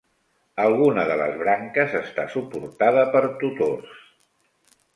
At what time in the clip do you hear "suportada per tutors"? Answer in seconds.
2.37-4.05